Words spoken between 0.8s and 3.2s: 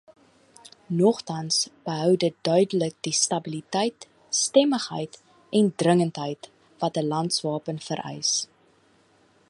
Nogtans behou dit duidelik die